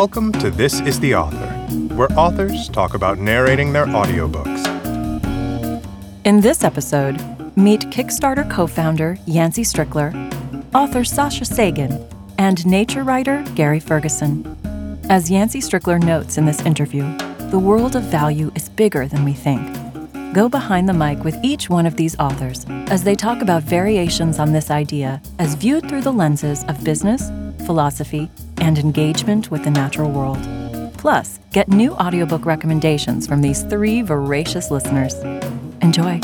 Welcome 0.00 0.32
to 0.32 0.48
This 0.48 0.80
is 0.80 0.98
the 0.98 1.14
Author, 1.14 1.46
where 1.94 2.08
authors 2.18 2.70
talk 2.70 2.94
about 2.94 3.18
narrating 3.18 3.74
their 3.74 3.84
audiobooks. 3.84 4.64
In 6.24 6.40
this 6.40 6.64
episode, 6.64 7.20
meet 7.54 7.82
Kickstarter 7.90 8.50
co 8.50 8.66
founder 8.66 9.18
Yancey 9.26 9.60
Strickler, 9.60 10.14
author 10.74 11.04
Sasha 11.04 11.44
Sagan, 11.44 12.02
and 12.38 12.64
nature 12.64 13.04
writer 13.04 13.44
Gary 13.54 13.78
Ferguson. 13.78 14.56
As 15.10 15.30
Yancey 15.30 15.60
Strickler 15.60 16.02
notes 16.02 16.38
in 16.38 16.46
this 16.46 16.62
interview, 16.62 17.04
the 17.50 17.58
world 17.58 17.94
of 17.94 18.04
value 18.04 18.50
is 18.54 18.70
bigger 18.70 19.06
than 19.06 19.22
we 19.22 19.34
think. 19.34 19.60
Go 20.32 20.48
behind 20.48 20.88
the 20.88 20.94
mic 20.94 21.24
with 21.24 21.36
each 21.42 21.68
one 21.68 21.84
of 21.84 21.96
these 21.96 22.18
authors 22.18 22.64
as 22.88 23.04
they 23.04 23.14
talk 23.14 23.42
about 23.42 23.64
variations 23.64 24.38
on 24.38 24.52
this 24.52 24.70
idea 24.70 25.20
as 25.38 25.56
viewed 25.56 25.86
through 25.90 26.00
the 26.00 26.10
lenses 26.10 26.64
of 26.68 26.82
business, 26.82 27.30
philosophy, 27.66 28.30
and 28.60 28.78
engagement 28.78 29.50
with 29.50 29.64
the 29.64 29.70
natural 29.70 30.10
world. 30.10 30.38
Plus, 30.98 31.38
get 31.52 31.68
new 31.68 31.92
audiobook 31.92 32.44
recommendations 32.44 33.26
from 33.26 33.40
these 33.40 33.62
three 33.64 34.02
voracious 34.02 34.70
listeners. 34.70 35.14
Enjoy. 35.82 36.20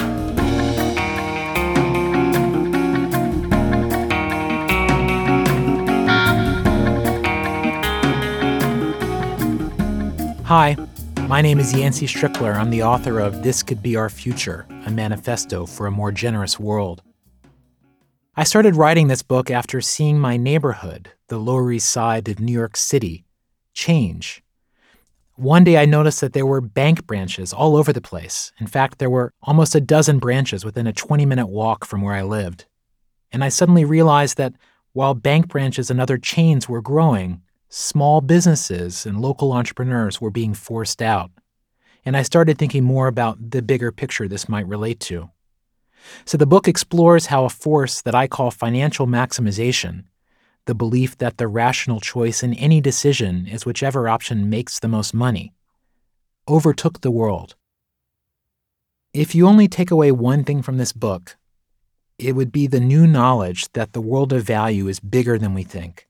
Hi, 10.44 10.76
my 11.22 11.42
name 11.42 11.58
is 11.58 11.72
Yancey 11.74 12.06
Strickler. 12.06 12.54
I'm 12.54 12.70
the 12.70 12.84
author 12.84 13.18
of 13.18 13.42
This 13.42 13.64
Could 13.64 13.82
Be 13.82 13.96
Our 13.96 14.08
Future, 14.08 14.64
a 14.86 14.92
manifesto 14.92 15.66
for 15.66 15.86
a 15.86 15.90
more 15.90 16.12
generous 16.12 16.60
world. 16.60 17.02
I 18.38 18.44
started 18.44 18.76
writing 18.76 19.08
this 19.08 19.22
book 19.22 19.50
after 19.50 19.80
seeing 19.80 20.18
my 20.18 20.36
neighborhood, 20.36 21.10
the 21.28 21.38
Lower 21.38 21.72
East 21.72 21.88
Side 21.88 22.28
of 22.28 22.38
New 22.38 22.52
York 22.52 22.76
City, 22.76 23.24
change. 23.72 24.42
One 25.36 25.64
day 25.64 25.78
I 25.78 25.86
noticed 25.86 26.20
that 26.20 26.34
there 26.34 26.44
were 26.44 26.60
bank 26.60 27.06
branches 27.06 27.54
all 27.54 27.76
over 27.76 27.94
the 27.94 28.02
place. 28.02 28.52
In 28.60 28.66
fact, 28.66 28.98
there 28.98 29.08
were 29.08 29.32
almost 29.42 29.74
a 29.74 29.80
dozen 29.80 30.18
branches 30.18 30.66
within 30.66 30.86
a 30.86 30.92
20 30.92 31.24
minute 31.24 31.46
walk 31.46 31.86
from 31.86 32.02
where 32.02 32.12
I 32.12 32.24
lived. 32.24 32.66
And 33.32 33.42
I 33.42 33.48
suddenly 33.48 33.86
realized 33.86 34.36
that 34.36 34.52
while 34.92 35.14
bank 35.14 35.48
branches 35.48 35.90
and 35.90 35.98
other 35.98 36.18
chains 36.18 36.68
were 36.68 36.82
growing, 36.82 37.40
small 37.70 38.20
businesses 38.20 39.06
and 39.06 39.22
local 39.22 39.54
entrepreneurs 39.54 40.20
were 40.20 40.30
being 40.30 40.52
forced 40.52 41.00
out. 41.00 41.30
And 42.04 42.14
I 42.14 42.20
started 42.20 42.58
thinking 42.58 42.84
more 42.84 43.06
about 43.06 43.50
the 43.50 43.62
bigger 43.62 43.90
picture 43.90 44.28
this 44.28 44.46
might 44.46 44.68
relate 44.68 45.00
to. 45.00 45.30
So 46.24 46.36
the 46.36 46.46
book 46.46 46.68
explores 46.68 47.26
how 47.26 47.44
a 47.44 47.50
force 47.50 48.02
that 48.02 48.14
I 48.14 48.26
call 48.26 48.50
financial 48.50 49.06
maximization, 49.06 50.04
the 50.66 50.74
belief 50.74 51.16
that 51.18 51.38
the 51.38 51.48
rational 51.48 52.00
choice 52.00 52.42
in 52.42 52.54
any 52.54 52.80
decision 52.80 53.46
is 53.46 53.64
whichever 53.64 54.08
option 54.08 54.50
makes 54.50 54.78
the 54.78 54.88
most 54.88 55.14
money, 55.14 55.52
overtook 56.48 57.00
the 57.00 57.10
world. 57.10 57.54
If 59.12 59.34
you 59.34 59.46
only 59.46 59.68
take 59.68 59.90
away 59.90 60.12
one 60.12 60.44
thing 60.44 60.62
from 60.62 60.76
this 60.76 60.92
book, 60.92 61.36
it 62.18 62.32
would 62.32 62.52
be 62.52 62.66
the 62.66 62.80
new 62.80 63.06
knowledge 63.06 63.70
that 63.72 63.92
the 63.92 64.00
world 64.00 64.32
of 64.32 64.42
value 64.42 64.88
is 64.88 65.00
bigger 65.00 65.38
than 65.38 65.54
we 65.54 65.62
think. 65.62 66.08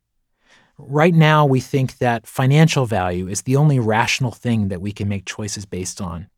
Right 0.78 1.14
now, 1.14 1.46
we 1.46 1.60
think 1.60 1.98
that 1.98 2.26
financial 2.26 2.84
value 2.84 3.28
is 3.28 3.42
the 3.42 3.56
only 3.56 3.78
rational 3.78 4.30
thing 4.30 4.68
that 4.68 4.80
we 4.80 4.92
can 4.92 5.08
make 5.08 5.24
choices 5.24 5.64
based 5.64 6.00
on. 6.00 6.28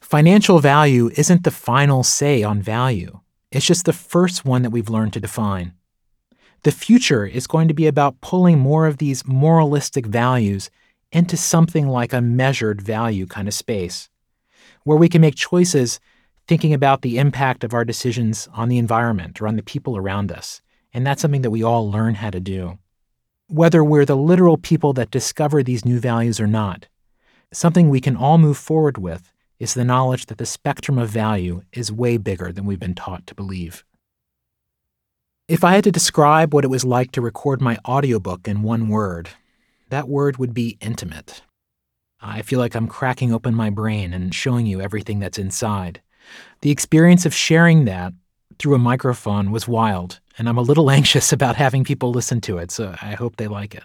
Financial 0.00 0.58
value 0.58 1.10
isn't 1.16 1.44
the 1.44 1.50
final 1.50 2.02
say 2.02 2.42
on 2.42 2.60
value, 2.60 3.20
it's 3.52 3.66
just 3.66 3.84
the 3.84 3.92
first 3.92 4.44
one 4.44 4.62
that 4.62 4.70
we've 4.70 4.88
learned 4.88 5.12
to 5.12 5.20
define. 5.20 5.72
The 6.62 6.72
future 6.72 7.26
is 7.26 7.46
going 7.46 7.68
to 7.68 7.74
be 7.74 7.86
about 7.86 8.20
pulling 8.20 8.58
more 8.58 8.86
of 8.86 8.98
these 8.98 9.26
moralistic 9.26 10.06
values 10.06 10.70
into 11.12 11.36
something 11.36 11.88
like 11.88 12.12
a 12.12 12.20
measured 12.20 12.80
value 12.80 13.26
kind 13.26 13.48
of 13.48 13.54
space, 13.54 14.08
where 14.84 14.98
we 14.98 15.08
can 15.08 15.20
make 15.20 15.36
choices 15.36 16.00
thinking 16.46 16.74
about 16.74 17.02
the 17.02 17.18
impact 17.18 17.64
of 17.64 17.74
our 17.74 17.84
decisions 17.84 18.48
on 18.52 18.68
the 18.68 18.78
environment 18.78 19.40
or 19.40 19.46
on 19.46 19.56
the 19.56 19.62
people 19.62 19.96
around 19.96 20.32
us. 20.32 20.60
And 20.92 21.06
that's 21.06 21.22
something 21.22 21.42
that 21.42 21.50
we 21.50 21.62
all 21.62 21.90
learn 21.90 22.16
how 22.16 22.30
to 22.30 22.40
do 22.40 22.78
whether 23.50 23.82
we're 23.82 24.04
the 24.04 24.16
literal 24.16 24.56
people 24.56 24.92
that 24.92 25.10
discover 25.10 25.60
these 25.60 25.84
new 25.84 25.98
values 25.98 26.38
or 26.38 26.46
not. 26.46 26.86
Something 27.52 27.88
we 27.88 28.00
can 28.00 28.16
all 28.16 28.38
move 28.38 28.56
forward 28.56 28.96
with 28.96 29.32
is 29.60 29.74
the 29.74 29.84
knowledge 29.84 30.26
that 30.26 30.38
the 30.38 30.46
spectrum 30.46 30.98
of 30.98 31.10
value 31.10 31.62
is 31.72 31.92
way 31.92 32.16
bigger 32.16 32.50
than 32.50 32.64
we've 32.64 32.80
been 32.80 32.94
taught 32.94 33.26
to 33.28 33.34
believe. 33.34 33.84
If 35.46 35.62
I 35.62 35.74
had 35.74 35.84
to 35.84 35.92
describe 35.92 36.54
what 36.54 36.64
it 36.64 36.70
was 36.70 36.84
like 36.84 37.12
to 37.12 37.20
record 37.20 37.60
my 37.60 37.76
audiobook 37.86 38.48
in 38.48 38.62
one 38.62 38.88
word, 38.88 39.28
that 39.90 40.08
word 40.08 40.38
would 40.38 40.54
be 40.54 40.78
intimate. 40.80 41.42
I 42.22 42.42
feel 42.42 42.58
like 42.58 42.74
I'm 42.74 42.86
cracking 42.86 43.32
open 43.32 43.54
my 43.54 43.68
brain 43.68 44.14
and 44.14 44.34
showing 44.34 44.66
you 44.66 44.80
everything 44.80 45.20
that's 45.20 45.38
inside. 45.38 46.00
The 46.62 46.70
experience 46.70 47.26
of 47.26 47.34
sharing 47.34 47.84
that 47.84 48.12
through 48.58 48.74
a 48.74 48.78
microphone 48.78 49.50
was 49.50 49.68
wild, 49.68 50.20
and 50.38 50.48
I'm 50.48 50.58
a 50.58 50.62
little 50.62 50.90
anxious 50.98 51.32
about 51.32 51.56
having 51.56 51.84
people 51.84 52.12
listen 52.12 52.40
to 52.42 52.58
it, 52.58 52.70
so 52.70 52.94
I 53.02 53.12
hope 53.14 53.36
they 53.36 53.48
like 53.48 53.74
it. 53.74 53.84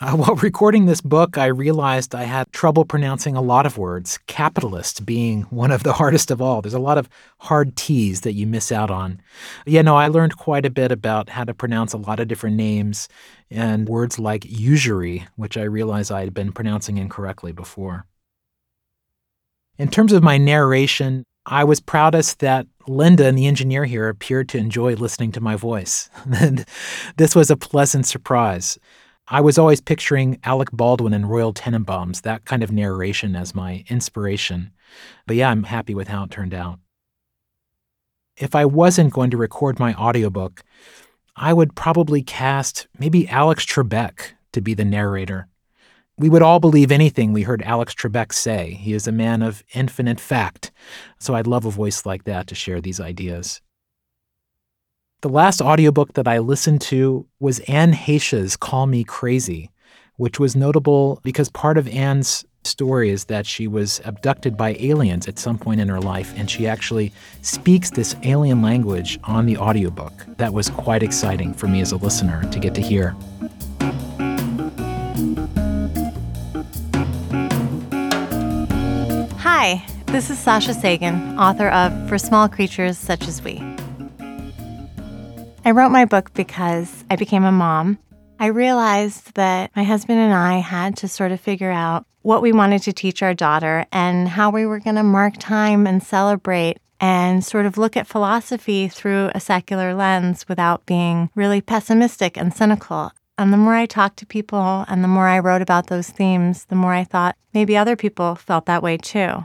Uh, 0.00 0.12
while 0.12 0.36
recording 0.36 0.86
this 0.86 1.00
book, 1.00 1.36
I 1.36 1.46
realized 1.46 2.14
I 2.14 2.22
had 2.22 2.52
trouble 2.52 2.84
pronouncing 2.84 3.34
a 3.34 3.40
lot 3.40 3.66
of 3.66 3.76
words, 3.76 4.20
capitalist 4.28 5.04
being 5.04 5.42
one 5.50 5.72
of 5.72 5.82
the 5.82 5.92
hardest 5.94 6.30
of 6.30 6.40
all. 6.40 6.62
There's 6.62 6.72
a 6.72 6.78
lot 6.78 6.98
of 6.98 7.08
hard 7.40 7.74
T's 7.74 8.20
that 8.20 8.34
you 8.34 8.46
miss 8.46 8.70
out 8.70 8.92
on. 8.92 9.20
Yeah, 9.66 9.82
no, 9.82 9.96
I 9.96 10.06
learned 10.06 10.36
quite 10.36 10.64
a 10.64 10.70
bit 10.70 10.92
about 10.92 11.30
how 11.30 11.42
to 11.42 11.52
pronounce 11.52 11.94
a 11.94 11.98
lot 11.98 12.20
of 12.20 12.28
different 12.28 12.54
names 12.54 13.08
and 13.50 13.88
words 13.88 14.20
like 14.20 14.44
usury, 14.44 15.26
which 15.34 15.56
I 15.56 15.62
realized 15.62 16.12
I 16.12 16.20
had 16.20 16.34
been 16.34 16.52
pronouncing 16.52 16.96
incorrectly 16.96 17.50
before. 17.50 18.06
In 19.78 19.88
terms 19.88 20.12
of 20.12 20.22
my 20.22 20.38
narration, 20.38 21.24
I 21.44 21.64
was 21.64 21.80
proudest 21.80 22.38
that 22.38 22.68
Linda 22.86 23.26
and 23.26 23.36
the 23.36 23.46
engineer 23.46 23.84
here 23.84 24.08
appeared 24.08 24.48
to 24.50 24.58
enjoy 24.58 24.94
listening 24.94 25.32
to 25.32 25.40
my 25.40 25.56
voice. 25.56 26.08
this 27.16 27.34
was 27.34 27.50
a 27.50 27.56
pleasant 27.56 28.06
surprise. 28.06 28.78
I 29.30 29.42
was 29.42 29.58
always 29.58 29.82
picturing 29.82 30.40
Alec 30.44 30.70
Baldwin 30.72 31.12
and 31.12 31.28
Royal 31.28 31.52
Tenenbaums, 31.52 32.22
that 32.22 32.46
kind 32.46 32.62
of 32.62 32.72
narration 32.72 33.36
as 33.36 33.54
my 33.54 33.84
inspiration. 33.88 34.70
But 35.26 35.36
yeah, 35.36 35.50
I'm 35.50 35.64
happy 35.64 35.94
with 35.94 36.08
how 36.08 36.24
it 36.24 36.30
turned 36.30 36.54
out. 36.54 36.78
If 38.38 38.54
I 38.54 38.64
wasn't 38.64 39.12
going 39.12 39.30
to 39.30 39.36
record 39.36 39.78
my 39.78 39.92
audiobook, 39.94 40.64
I 41.36 41.52
would 41.52 41.76
probably 41.76 42.22
cast 42.22 42.88
maybe 42.98 43.28
Alex 43.28 43.66
Trebek 43.66 44.32
to 44.52 44.62
be 44.62 44.72
the 44.72 44.84
narrator. 44.84 45.48
We 46.16 46.30
would 46.30 46.42
all 46.42 46.58
believe 46.58 46.90
anything 46.90 47.32
we 47.32 47.42
heard 47.42 47.62
Alex 47.62 47.94
Trebek 47.94 48.32
say. 48.32 48.72
He 48.72 48.94
is 48.94 49.06
a 49.06 49.12
man 49.12 49.42
of 49.42 49.62
infinite 49.74 50.20
fact, 50.20 50.72
so 51.18 51.34
I'd 51.34 51.46
love 51.46 51.66
a 51.66 51.70
voice 51.70 52.06
like 52.06 52.24
that 52.24 52.46
to 52.46 52.54
share 52.54 52.80
these 52.80 52.98
ideas. 52.98 53.60
The 55.20 55.28
last 55.28 55.60
audiobook 55.60 56.12
that 56.12 56.28
I 56.28 56.38
listened 56.38 56.80
to 56.82 57.26
was 57.40 57.58
Anne 57.66 57.92
Heche's 57.92 58.56
Call 58.56 58.86
Me 58.86 59.02
Crazy, 59.02 59.72
which 60.14 60.38
was 60.38 60.54
notable 60.54 61.20
because 61.24 61.48
part 61.48 61.76
of 61.76 61.88
Anne's 61.88 62.44
story 62.62 63.10
is 63.10 63.24
that 63.24 63.44
she 63.44 63.66
was 63.66 64.00
abducted 64.04 64.56
by 64.56 64.76
aliens 64.78 65.26
at 65.26 65.36
some 65.36 65.58
point 65.58 65.80
in 65.80 65.88
her 65.88 66.00
life, 66.00 66.32
and 66.36 66.48
she 66.48 66.68
actually 66.68 67.12
speaks 67.42 67.90
this 67.90 68.14
alien 68.22 68.62
language 68.62 69.18
on 69.24 69.46
the 69.46 69.56
audiobook. 69.56 70.12
That 70.36 70.52
was 70.52 70.70
quite 70.70 71.02
exciting 71.02 71.52
for 71.52 71.66
me 71.66 71.80
as 71.80 71.90
a 71.90 71.96
listener 71.96 72.48
to 72.52 72.60
get 72.60 72.76
to 72.76 72.80
hear. 72.80 73.16
Hi, 79.38 79.84
this 80.06 80.30
is 80.30 80.38
Sasha 80.38 80.74
Sagan, 80.74 81.36
author 81.40 81.70
of 81.70 82.08
For 82.08 82.18
Small 82.18 82.48
Creatures 82.48 82.96
Such 82.96 83.26
as 83.26 83.42
We. 83.42 83.67
I 85.68 85.72
wrote 85.72 85.90
my 85.90 86.06
book 86.06 86.32
because 86.32 87.04
I 87.10 87.16
became 87.16 87.44
a 87.44 87.52
mom. 87.52 87.98
I 88.40 88.46
realized 88.46 89.34
that 89.34 89.70
my 89.76 89.84
husband 89.84 90.18
and 90.18 90.32
I 90.32 90.60
had 90.60 90.96
to 90.96 91.08
sort 91.08 91.30
of 91.30 91.42
figure 91.42 91.70
out 91.70 92.06
what 92.22 92.40
we 92.40 92.52
wanted 92.52 92.84
to 92.84 92.94
teach 92.94 93.22
our 93.22 93.34
daughter 93.34 93.84
and 93.92 94.28
how 94.28 94.48
we 94.48 94.64
were 94.64 94.80
going 94.80 94.96
to 94.96 95.02
mark 95.02 95.34
time 95.38 95.86
and 95.86 96.02
celebrate 96.02 96.78
and 97.00 97.44
sort 97.44 97.66
of 97.66 97.76
look 97.76 97.98
at 97.98 98.06
philosophy 98.06 98.88
through 98.88 99.30
a 99.34 99.40
secular 99.40 99.92
lens 99.92 100.48
without 100.48 100.86
being 100.86 101.28
really 101.34 101.60
pessimistic 101.60 102.38
and 102.38 102.54
cynical. 102.54 103.12
And 103.36 103.52
the 103.52 103.58
more 103.58 103.74
I 103.74 103.84
talked 103.84 104.16
to 104.20 104.26
people 104.26 104.86
and 104.88 105.04
the 105.04 105.08
more 105.08 105.28
I 105.28 105.38
wrote 105.38 105.60
about 105.60 105.88
those 105.88 106.08
themes, 106.08 106.64
the 106.64 106.76
more 106.76 106.94
I 106.94 107.04
thought 107.04 107.36
maybe 107.52 107.76
other 107.76 107.94
people 107.94 108.36
felt 108.36 108.64
that 108.64 108.82
way 108.82 108.96
too. 108.96 109.44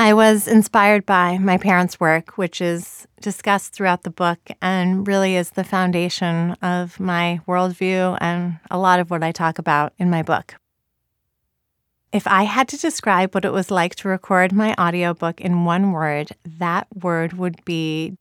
I 0.00 0.14
was 0.14 0.46
inspired 0.46 1.04
by 1.04 1.38
my 1.38 1.58
parents' 1.58 1.98
work, 1.98 2.38
which 2.38 2.60
is 2.60 3.08
discussed 3.20 3.72
throughout 3.72 4.04
the 4.04 4.10
book 4.10 4.38
and 4.62 5.04
really 5.08 5.34
is 5.34 5.50
the 5.50 5.64
foundation 5.64 6.52
of 6.62 7.00
my 7.00 7.40
worldview 7.48 8.16
and 8.20 8.60
a 8.70 8.78
lot 8.78 9.00
of 9.00 9.10
what 9.10 9.24
I 9.24 9.32
talk 9.32 9.58
about 9.58 9.92
in 9.98 10.08
my 10.08 10.22
book. 10.22 10.54
If 12.12 12.28
I 12.28 12.44
had 12.44 12.68
to 12.68 12.78
describe 12.78 13.34
what 13.34 13.44
it 13.44 13.52
was 13.52 13.72
like 13.72 13.96
to 13.96 14.08
record 14.08 14.52
my 14.52 14.72
audiobook 14.78 15.40
in 15.40 15.64
one 15.64 15.90
word, 15.90 16.30
that 16.44 16.86
word 16.94 17.32
would 17.32 17.64
be 17.64 18.16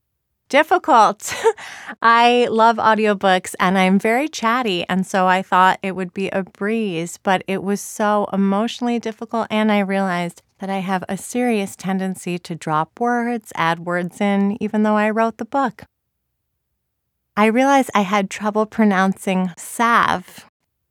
difficult. 0.49 1.33
I 2.01 2.47
love 2.49 2.77
audiobooks 2.77 3.55
and 3.59 3.77
I'm 3.77 3.99
very 3.99 4.27
chatty. 4.27 4.85
And 4.89 5.05
so 5.05 5.27
I 5.27 5.41
thought 5.41 5.79
it 5.81 5.95
would 5.95 6.13
be 6.13 6.29
a 6.29 6.43
breeze, 6.43 7.17
but 7.21 7.43
it 7.47 7.63
was 7.63 7.81
so 7.81 8.27
emotionally 8.33 8.99
difficult. 8.99 9.47
And 9.49 9.71
I 9.71 9.79
realized 9.79 10.41
that 10.59 10.69
I 10.69 10.79
have 10.79 11.03
a 11.07 11.17
serious 11.17 11.75
tendency 11.75 12.39
to 12.39 12.55
drop 12.55 12.99
words, 12.99 13.51
add 13.55 13.79
words 13.79 14.19
in, 14.19 14.57
even 14.61 14.83
though 14.83 14.97
I 14.97 15.09
wrote 15.09 15.37
the 15.37 15.45
book. 15.45 15.83
I 17.35 17.45
realized 17.45 17.91
I 17.93 18.01
had 18.01 18.31
trouble 18.31 18.65
pronouncing 18.65 19.51
salve. 19.57 20.45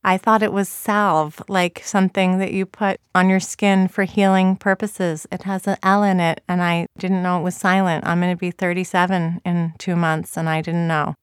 I 0.07 0.19
thought 0.19 0.45
it 0.45 0.53
was 0.53 0.69
salve, 0.69 1.43
like 1.49 1.83
something 1.85 2.39
that 2.39 2.53
you 2.53 2.65
put 2.65 3.01
on 3.13 3.29
your 3.29 3.41
skin 3.41 3.89
for 3.89 4.05
healing 4.05 4.55
purposes. 4.55 5.27
It 5.33 5.43
has 5.43 5.67
an 5.67 5.79
L 5.83 6.05
in 6.05 6.21
it, 6.21 6.43
and 6.47 6.63
I 6.63 6.87
didn't 6.97 7.25
know 7.25 7.41
it 7.41 7.43
was 7.43 7.57
silent. 7.57 8.07
I'm 8.07 8.21
going 8.21 8.33
to 8.33 8.39
be 8.39 8.53
37 8.53 9.41
in 9.45 9.75
two 9.79 9.97
months, 9.97 10.37
and 10.37 10.49
I 10.49 10.63
didn't 10.63 10.87
know. 10.87 11.17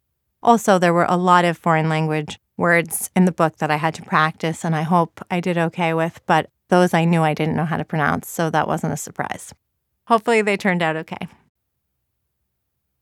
Also, 0.44 0.78
there 0.78 0.94
were 0.94 1.08
a 1.08 1.16
lot 1.16 1.46
of 1.46 1.58
foreign 1.58 1.88
language 1.88 2.42
words 2.58 3.10
in 3.16 3.24
the 3.24 3.32
book 3.32 3.56
that 3.60 3.72
I 3.72 3.78
had 3.78 3.96
to 3.96 4.02
practice, 4.04 4.66
and 4.66 4.76
I 4.76 4.82
hope 4.82 5.26
I 5.32 5.40
did 5.40 5.58
okay 5.58 5.94
with, 5.94 6.20
but 6.26 6.50
those 6.68 6.94
I 6.94 7.06
knew 7.06 7.22
I 7.22 7.34
didn't 7.34 7.56
know 7.56 7.64
how 7.64 7.78
to 7.78 7.86
pronounce, 7.86 8.28
so 8.28 8.50
that 8.50 8.68
wasn't 8.68 8.92
a 8.92 8.98
surprise. 8.98 9.54
Hopefully, 10.08 10.42
they 10.42 10.58
turned 10.58 10.84
out 10.84 10.98
okay. 10.98 11.30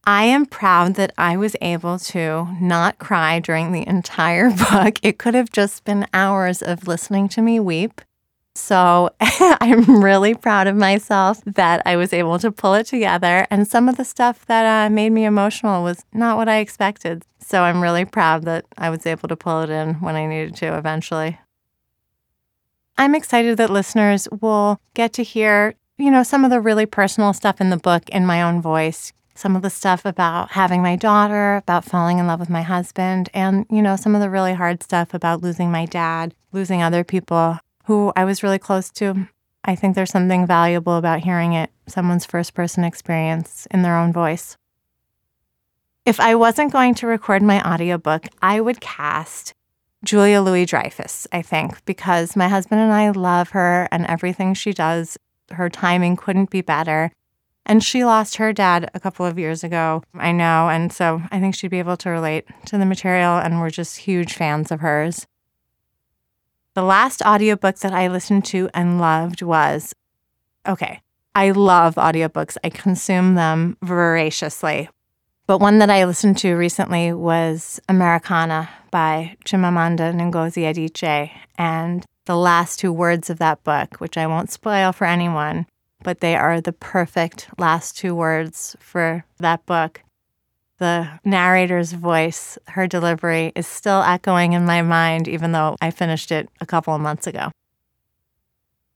I 0.03 0.24
am 0.24 0.48
proud 0.48 0.95
that 0.95 1.13
I 1.15 1.38
was 1.38 1.56
able 1.62 2.00
to 2.00 2.48
not 2.59 2.98
cry 2.98 3.39
during 3.39 3.71
the 3.71 3.88
entire 3.88 4.50
book. 4.71 4.95
It 5.03 5.19
could 5.19 5.36
have 5.36 5.51
just 5.51 5.83
been 5.83 6.07
hours 6.13 6.62
of 6.63 6.88
listening 6.88 7.30
to 7.30 7.42
me 7.42 7.59
weep. 7.59 8.01
So 8.56 9.12
I'm 9.21 10.03
really 10.03 10.33
proud 10.33 10.65
of 10.65 10.75
myself 10.75 11.42
that 11.45 11.83
I 11.86 11.95
was 11.98 12.13
able 12.13 12.39
to 12.39 12.51
pull 12.51 12.74
it 12.74 12.88
together. 12.88 13.45
And 13.51 13.68
some 13.68 13.88
of 13.88 13.98
the 13.98 14.03
stuff 14.03 14.45
that 14.48 14.65
uh, 14.65 14.89
made 14.89 15.12
me 15.12 15.24
emotional 15.24 15.83
was 15.83 16.04
not 16.12 16.36
what 16.36 16.50
I 16.50 16.57
expected. 16.57 17.24
So 17.39 17.62
I'm 17.62 17.81
really 17.81 18.06
proud 18.06 18.44
that 18.45 18.65
I 18.77 18.89
was 18.89 19.06
able 19.06 19.30
to 19.30 19.36
pull 19.36 19.62
it 19.62 19.69
in 19.69 19.95
when 19.95 20.15
I 20.15 20.25
needed 20.25 20.56
to 20.57 20.77
eventually. 20.77 21.39
I'm 22.97 23.13
excited 23.13 23.57
that 23.57 23.69
listeners 23.69 24.27
will 24.42 24.81
get 24.95 25.13
to 25.13 25.24
hear, 25.24 25.75
you 25.97 26.12
know, 26.12 26.24
some 26.24 26.44
of 26.44 26.50
the 26.50 26.59
really 26.59 26.88
personal 26.88 27.33
stuff 27.33 27.62
in 27.62 27.69
the 27.69 27.77
book 27.77 28.09
in 28.09 28.25
my 28.25 28.42
own 28.42 28.62
voice 28.62 29.13
some 29.36 29.56
of 29.56 29.62
the 29.62 29.69
stuff 29.69 30.06
about 30.06 30.51
having 30.51 30.81
my 30.81 30.95
daughter, 30.95 31.57
about 31.57 31.86
falling 31.86 32.19
in 32.19 32.28
love 32.28 32.39
with 32.39 32.50
my 32.50 32.62
husband, 32.62 33.30
and, 33.33 33.66
you 33.69 33.81
know, 33.81 33.95
some 33.95 34.16
of 34.16 34.22
the 34.22 34.30
really 34.30 34.54
hard 34.54 34.83
stuff 34.83 35.13
about 35.13 35.42
losing 35.42 35.72
my 35.72 35.86
dad, 35.86 36.36
losing 36.51 36.81
other 36.81 37.04
people 37.04 37.57
who 37.86 38.12
I 38.16 38.25
was 38.25 38.44
really 38.44 38.60
close 38.60 38.89
to. 38.92 39.28
I 39.63 39.75
think 39.75 39.95
there's 39.95 40.12
something 40.12 40.45
valuable 40.48 40.98
about 40.98 41.19
hearing 41.19 41.54
it, 41.54 41.72
someone's 41.88 42.25
first 42.25 42.54
person 42.54 42.83
experience 42.83 43.68
in 43.72 43.81
their 43.81 43.98
own 43.98 44.12
voice. 44.12 44.57
If 46.06 46.19
I 46.19 46.33
wasn't 46.36 46.74
going 46.74 46.95
to 46.95 47.07
record 47.07 47.44
my 47.44 47.62
audiobook, 47.62 48.28
I 48.42 48.60
would 48.60 48.81
cast 48.81 49.54
Julia 50.04 50.42
Louis 50.42 50.66
Dreyfus, 50.66 51.28
I 51.31 51.44
think, 51.44 51.86
because 51.86 52.36
my 52.36 52.48
husband 52.48 52.81
and 52.81 52.92
I 52.92 53.12
love 53.12 53.50
her 53.50 53.88
and 53.92 54.07
everything 54.07 54.56
she 54.56 54.74
does. 54.74 55.16
Her 55.51 55.69
timing 55.69 56.16
couldn't 56.16 56.50
be 56.50 56.62
better. 56.62 57.12
And 57.66 57.84
she 57.84 58.04
lost 58.04 58.38
her 58.38 58.54
dad 58.54 58.90
a 58.94 59.00
couple 59.00 59.25
of 59.25 59.38
years 59.38 59.63
ago, 59.63 60.04
I 60.13 60.31
know. 60.31 60.69
And 60.69 60.92
so 60.92 61.22
I 61.31 61.40
think 61.40 61.56
she'd 61.56 61.72
be 61.72 61.80
able 61.80 61.98
to 61.98 62.10
relate 62.10 62.46
to 62.66 62.78
the 62.78 62.86
material, 62.86 63.38
and 63.38 63.60
we're 63.60 63.69
just 63.69 63.98
huge 63.98 64.34
fans 64.34 64.72
of 64.72 64.80
hers. 64.80 65.28
The 66.74 66.84
last 66.84 67.22
audiobook 67.22 67.78
that 67.80 67.94
I 67.94 68.08
listened 68.08 68.46
to 68.46 68.69
and 68.74 69.00
loved 69.00 69.42
was 69.42 69.94
okay, 70.68 71.02
I 71.36 71.52
love 71.52 71.96
audiobooks, 71.96 72.58
I 72.63 72.69
consume 72.69 73.36
them 73.36 73.78
voraciously. 73.81 74.90
But 75.48 75.60
one 75.60 75.80
that 75.80 75.90
I 75.90 76.06
listened 76.06 76.38
to 76.40 76.54
recently 76.56 77.14
was 77.14 77.80
Americanah 77.90 78.69
by 78.90 79.36
Chimamanda 79.46 80.14
Ngozi 80.14 80.64
Adichie. 80.64 81.31
And 81.57 82.06
the 82.25 82.38
last 82.38 82.80
two 82.80 82.94
words 82.94 83.30
of 83.30 83.40
that 83.40 83.64
book, 83.64 83.98
which 83.98 84.18
I 84.18 84.28
won't 84.28 84.52
spoil 84.52 84.94
for 84.94 85.06
anyone, 85.06 85.66
but 86.03 86.19
they 86.19 86.36
are 86.36 86.62
the 86.62 86.74
perfect 86.74 87.50
last 87.57 87.98
two 87.98 88.15
words 88.15 88.75
for 88.80 89.25
that 89.39 89.65
book. 89.65 90.01
The 90.80 91.19
narrator's 91.24 91.94
voice, 91.94 92.57
her 92.68 92.88
delivery, 92.88 93.51
is 93.56 93.68
still 93.68 94.01
echoing 94.01 94.53
in 94.53 94.65
my 94.65 94.81
mind, 94.81 95.27
even 95.27 95.51
though 95.51 95.75
I 95.80 95.92
finished 95.92 96.31
it 96.31 96.50
a 96.59 96.65
couple 96.65 96.95
of 96.95 97.01
months 97.01 97.27
ago. 97.27 97.51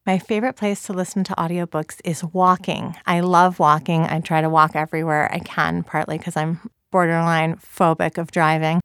My 0.05 0.19
favorite 0.19 0.55
place 0.55 0.83
to 0.83 0.93
listen 0.93 1.23
to 1.25 1.33
audiobooks 1.33 1.99
is 2.03 2.23
walking. 2.23 2.95
I 3.07 3.21
love 3.21 3.57
walking. 3.57 4.03
I 4.03 4.19
try 4.19 4.41
to 4.41 4.49
walk 4.49 4.75
everywhere 4.75 5.31
I 5.33 5.39
can, 5.39 5.83
partly 5.83 6.17
because 6.17 6.37
I'm 6.37 6.59
borderline 6.91 7.55
phobic 7.55 8.17
of 8.19 8.31
driving. 8.31 8.81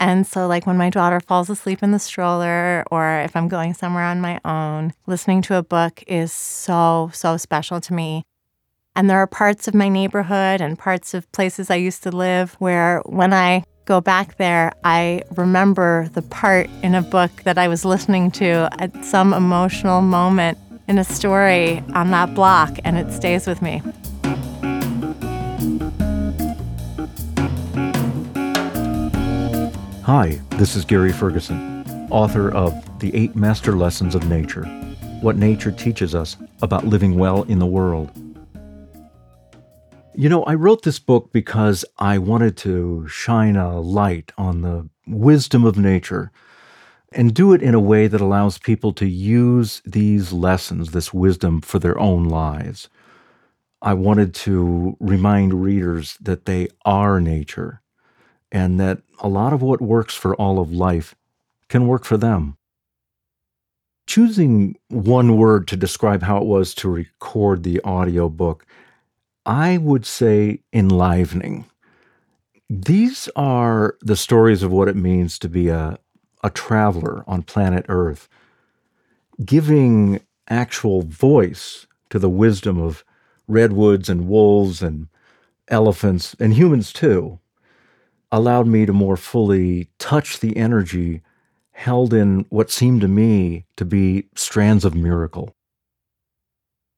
And 0.00 0.26
so, 0.26 0.46
like 0.46 0.66
when 0.66 0.76
my 0.76 0.90
daughter 0.90 1.20
falls 1.20 1.48
asleep 1.48 1.82
in 1.82 1.92
the 1.92 1.98
stroller, 1.98 2.84
or 2.90 3.20
if 3.20 3.36
I'm 3.36 3.48
going 3.48 3.74
somewhere 3.74 4.04
on 4.04 4.20
my 4.20 4.40
own, 4.44 4.92
listening 5.06 5.40
to 5.42 5.56
a 5.56 5.62
book 5.62 6.02
is 6.06 6.32
so, 6.32 7.10
so 7.14 7.36
special 7.36 7.80
to 7.80 7.94
me. 7.94 8.24
And 8.96 9.08
there 9.08 9.18
are 9.18 9.26
parts 9.26 9.66
of 9.66 9.74
my 9.74 9.88
neighborhood 9.88 10.60
and 10.60 10.78
parts 10.78 11.14
of 11.14 11.30
places 11.32 11.70
I 11.70 11.76
used 11.76 12.02
to 12.04 12.10
live 12.10 12.54
where 12.54 13.02
when 13.06 13.32
I 13.32 13.64
go 13.86 14.00
back 14.00 14.36
there, 14.36 14.72
I 14.84 15.22
remember 15.36 16.08
the 16.14 16.22
part 16.22 16.70
in 16.82 16.94
a 16.94 17.02
book 17.02 17.42
that 17.44 17.58
I 17.58 17.68
was 17.68 17.84
listening 17.84 18.30
to 18.32 18.68
at 18.78 19.04
some 19.04 19.32
emotional 19.32 20.00
moment 20.00 20.58
in 20.86 20.98
a 20.98 21.04
story 21.04 21.82
on 21.94 22.10
that 22.10 22.34
block, 22.34 22.78
and 22.84 22.98
it 22.98 23.12
stays 23.12 23.46
with 23.46 23.62
me. 23.62 23.82
Hi, 30.04 30.38
this 30.58 30.76
is 30.76 30.84
Gary 30.84 31.12
Ferguson, 31.12 31.82
author 32.10 32.50
of 32.50 32.74
The 32.98 33.16
Eight 33.16 33.34
Master 33.34 33.72
Lessons 33.72 34.14
of 34.14 34.28
Nature 34.28 34.64
What 35.22 35.38
Nature 35.38 35.72
Teaches 35.72 36.14
Us 36.14 36.36
About 36.60 36.84
Living 36.84 37.14
Well 37.14 37.44
in 37.44 37.58
the 37.58 37.64
World. 37.64 38.10
You 40.14 40.28
know, 40.28 40.42
I 40.42 40.56
wrote 40.56 40.82
this 40.82 40.98
book 40.98 41.32
because 41.32 41.86
I 41.98 42.18
wanted 42.18 42.58
to 42.58 43.08
shine 43.08 43.56
a 43.56 43.80
light 43.80 44.30
on 44.36 44.60
the 44.60 44.90
wisdom 45.06 45.64
of 45.64 45.78
nature 45.78 46.30
and 47.10 47.32
do 47.32 47.54
it 47.54 47.62
in 47.62 47.72
a 47.72 47.80
way 47.80 48.06
that 48.06 48.20
allows 48.20 48.58
people 48.58 48.92
to 48.92 49.08
use 49.08 49.80
these 49.86 50.34
lessons, 50.34 50.90
this 50.90 51.14
wisdom, 51.14 51.62
for 51.62 51.78
their 51.78 51.98
own 51.98 52.24
lives. 52.24 52.90
I 53.80 53.94
wanted 53.94 54.34
to 54.34 54.98
remind 55.00 55.64
readers 55.64 56.18
that 56.20 56.44
they 56.44 56.68
are 56.84 57.22
nature 57.22 57.80
and 58.52 58.78
that 58.80 59.02
a 59.20 59.28
lot 59.28 59.52
of 59.52 59.62
what 59.62 59.80
works 59.80 60.14
for 60.14 60.34
all 60.36 60.58
of 60.58 60.72
life 60.72 61.14
can 61.68 61.86
work 61.86 62.04
for 62.04 62.16
them. 62.16 62.56
Choosing 64.06 64.76
one 64.88 65.36
word 65.36 65.66
to 65.68 65.76
describe 65.76 66.22
how 66.22 66.38
it 66.38 66.44
was 66.44 66.74
to 66.76 66.88
record 66.88 67.62
the 67.62 67.80
audiobook, 67.84 68.66
I 69.46 69.78
would 69.78 70.06
say 70.06 70.60
enlivening. 70.72 71.64
These 72.68 73.28
are 73.34 73.96
the 74.00 74.16
stories 74.16 74.62
of 74.62 74.70
what 74.70 74.88
it 74.88 74.96
means 74.96 75.38
to 75.38 75.48
be 75.48 75.68
a, 75.68 75.98
a 76.42 76.50
traveler 76.50 77.24
on 77.26 77.42
planet 77.42 77.86
Earth, 77.88 78.28
giving 79.44 80.20
actual 80.48 81.02
voice 81.02 81.86
to 82.10 82.18
the 82.18 82.30
wisdom 82.30 82.78
of 82.78 83.04
redwoods 83.48 84.08
and 84.08 84.28
wolves 84.28 84.82
and 84.82 85.08
elephants 85.68 86.36
and 86.38 86.54
humans 86.54 86.92
too 86.92 87.38
allowed 88.34 88.66
me 88.66 88.84
to 88.84 88.92
more 88.92 89.16
fully 89.16 89.88
touch 90.00 90.40
the 90.40 90.56
energy 90.56 91.22
held 91.70 92.12
in 92.12 92.44
what 92.48 92.68
seemed 92.68 93.00
to 93.00 93.06
me 93.06 93.64
to 93.76 93.84
be 93.84 94.28
strands 94.34 94.84
of 94.84 94.92
miracle. 94.92 95.54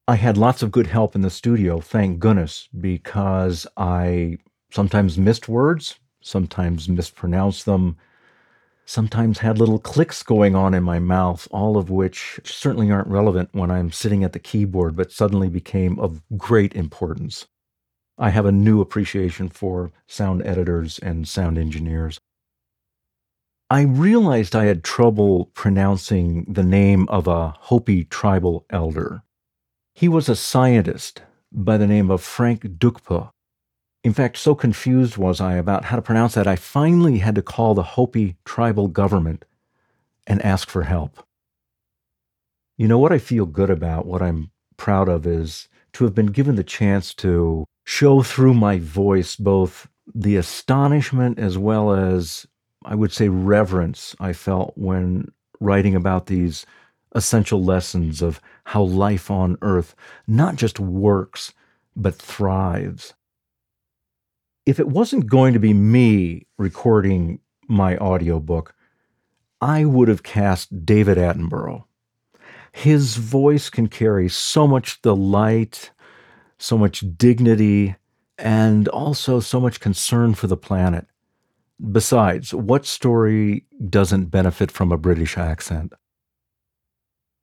I 0.07 0.15
had 0.15 0.35
lots 0.35 0.63
of 0.63 0.71
good 0.71 0.87
help 0.87 1.13
in 1.13 1.21
the 1.21 1.29
studio, 1.29 1.79
thank 1.79 2.17
goodness, 2.17 2.67
because 2.79 3.67
I 3.77 4.39
sometimes 4.71 5.19
missed 5.19 5.47
words, 5.47 5.99
sometimes 6.21 6.89
mispronounced 6.89 7.65
them, 7.65 7.97
sometimes 8.85 9.37
had 9.37 9.59
little 9.59 9.79
clicks 9.79 10.23
going 10.23 10.55
on 10.55 10.73
in 10.73 10.81
my 10.81 10.97
mouth, 10.97 11.47
all 11.51 11.77
of 11.77 11.91
which 11.91 12.39
certainly 12.45 12.89
aren't 12.89 13.09
relevant 13.09 13.49
when 13.51 13.69
I'm 13.69 13.91
sitting 13.91 14.23
at 14.23 14.33
the 14.33 14.39
keyboard, 14.39 14.95
but 14.95 15.11
suddenly 15.11 15.49
became 15.49 15.99
of 15.99 16.19
great 16.35 16.73
importance. 16.73 17.45
I 18.17 18.31
have 18.31 18.45
a 18.45 18.51
new 18.51 18.81
appreciation 18.81 19.49
for 19.49 19.91
sound 20.07 20.45
editors 20.45 20.97
and 20.99 21.27
sound 21.27 21.57
engineers. 21.57 22.19
I 23.69 23.81
realized 23.81 24.55
I 24.55 24.65
had 24.65 24.83
trouble 24.83 25.51
pronouncing 25.53 26.45
the 26.45 26.63
name 26.63 27.07
of 27.09 27.27
a 27.27 27.49
Hopi 27.59 28.05
tribal 28.05 28.65
elder. 28.69 29.23
He 29.93 30.07
was 30.07 30.29
a 30.29 30.35
scientist 30.35 31.21
by 31.51 31.77
the 31.77 31.87
name 31.87 32.09
of 32.09 32.23
Frank 32.23 32.61
Dukepoo. 32.61 33.29
In 34.03 34.13
fact, 34.13 34.37
so 34.37 34.55
confused 34.55 35.17
was 35.17 35.41
I 35.41 35.55
about 35.55 35.85
how 35.85 35.97
to 35.97 36.01
pronounce 36.01 36.35
that, 36.35 36.47
I 36.47 36.55
finally 36.55 37.17
had 37.17 37.35
to 37.35 37.41
call 37.41 37.73
the 37.73 37.83
Hopi 37.83 38.37
tribal 38.45 38.87
government 38.87 39.43
and 40.25 40.41
ask 40.41 40.69
for 40.69 40.83
help. 40.83 41.23
You 42.77 42.87
know 42.87 42.99
what 42.99 43.11
I 43.11 43.17
feel 43.17 43.45
good 43.45 43.69
about, 43.69 44.05
what 44.05 44.21
I'm 44.21 44.51
proud 44.77 45.09
of, 45.09 45.27
is 45.27 45.67
to 45.93 46.05
have 46.05 46.15
been 46.15 46.27
given 46.27 46.55
the 46.55 46.63
chance 46.63 47.13
to 47.15 47.65
show 47.87 48.21
through 48.21 48.53
my 48.53 48.77
voice 48.77 49.37
both 49.37 49.87
the 50.13 50.35
astonishment 50.35 51.39
as 51.39 51.57
well 51.57 51.93
as, 51.93 52.45
I 52.83 52.95
would 52.95 53.13
say, 53.13 53.29
reverence 53.29 54.13
I 54.19 54.33
felt 54.33 54.73
when 54.75 55.31
writing 55.61 55.95
about 55.95 56.25
these 56.25 56.65
essential 57.15 57.63
lessons 57.63 58.21
of 58.21 58.41
how 58.65 58.83
life 58.83 59.31
on 59.31 59.57
earth 59.61 59.95
not 60.27 60.57
just 60.57 60.81
works, 60.81 61.53
but 61.95 62.15
thrives. 62.15 63.13
If 64.65 64.81
it 64.81 64.89
wasn't 64.89 65.29
going 65.29 65.53
to 65.53 65.59
be 65.59 65.73
me 65.73 66.45
recording 66.57 67.39
my 67.69 67.97
audiobook, 67.99 68.75
I 69.61 69.85
would 69.85 70.09
have 70.09 70.23
cast 70.23 70.85
David 70.85 71.17
Attenborough. 71.17 71.85
His 72.73 73.15
voice 73.15 73.69
can 73.69 73.87
carry 73.87 74.27
so 74.27 74.67
much 74.67 75.01
delight, 75.01 75.91
so 76.57 76.77
much 76.77 77.03
dignity, 77.17 77.95
and 78.37 78.87
also 78.87 79.39
so 79.39 79.59
much 79.59 79.79
concern 79.79 80.33
for 80.33 80.47
the 80.47 80.57
planet. 80.57 81.07
Besides, 81.91 82.53
what 82.53 82.85
story 82.85 83.65
doesn't 83.89 84.25
benefit 84.25 84.71
from 84.71 84.91
a 84.91 84.97
British 84.97 85.37
accent? 85.37 85.93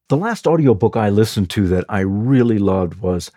The 0.08 0.16
last 0.16 0.46
audiobook 0.46 0.96
I 0.96 1.08
listened 1.08 1.50
to 1.50 1.66
that 1.68 1.84
I 1.88 2.00
really 2.00 2.58
loved 2.58 3.00
was 3.00 3.30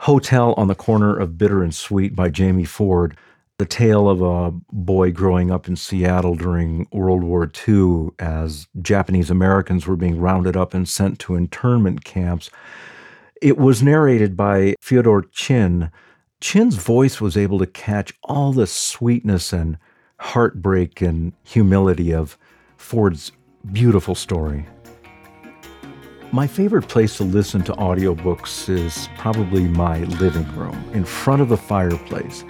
Hotel 0.00 0.54
on 0.56 0.68
the 0.68 0.74
Corner 0.74 1.16
of 1.16 1.36
Bitter 1.36 1.62
and 1.62 1.74
Sweet 1.74 2.14
by 2.14 2.28
Jamie 2.28 2.64
Ford, 2.64 3.16
the 3.58 3.66
tale 3.66 4.08
of 4.08 4.20
a 4.20 4.52
boy 4.70 5.10
growing 5.10 5.50
up 5.50 5.66
in 5.66 5.76
Seattle 5.76 6.34
during 6.34 6.86
World 6.92 7.24
War 7.24 7.50
II 7.66 8.10
as 8.18 8.66
Japanese 8.80 9.30
Americans 9.30 9.86
were 9.86 9.96
being 9.96 10.20
rounded 10.20 10.56
up 10.56 10.74
and 10.74 10.88
sent 10.88 11.18
to 11.20 11.34
internment 11.36 12.04
camps. 12.04 12.50
It 13.42 13.58
was 13.58 13.82
narrated 13.82 14.34
by 14.34 14.76
Feodor 14.80 15.30
Chin. 15.30 15.90
Chin's 16.40 16.76
voice 16.76 17.20
was 17.20 17.36
able 17.36 17.58
to 17.58 17.66
catch 17.66 18.14
all 18.24 18.54
the 18.54 18.66
sweetness 18.66 19.52
and 19.52 19.76
heartbreak 20.18 21.02
and 21.02 21.34
humility 21.44 22.14
of 22.14 22.38
Ford's 22.78 23.32
beautiful 23.72 24.14
story. 24.14 24.66
My 26.32 26.46
favorite 26.46 26.88
place 26.88 27.18
to 27.18 27.24
listen 27.24 27.62
to 27.64 27.72
audiobooks 27.74 28.70
is 28.70 29.06
probably 29.18 29.68
my 29.68 29.98
living 30.04 30.50
room, 30.56 30.90
in 30.94 31.04
front 31.04 31.42
of 31.42 31.50
the 31.50 31.58
fireplace. 31.58 32.42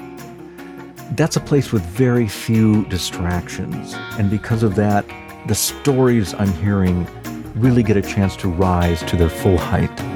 That's 1.16 1.35
a 1.35 1.40
place 1.40 1.73
with 1.73 1.83
very 1.83 2.28
few 2.28 2.85
distractions, 2.87 3.95
and 4.19 4.31
because 4.31 4.62
of 4.62 4.76
that, 4.76 5.05
the 5.49 5.55
stories 5.55 6.33
I'm 6.35 6.52
hearing 6.55 7.09
really 7.57 7.83
get 7.83 7.97
a 7.97 8.02
chance 8.02 8.37
to 8.37 8.49
rise 8.49 9.02
to 9.05 9.16
their 9.16 9.28
full 9.28 9.59
height. 9.59 10.15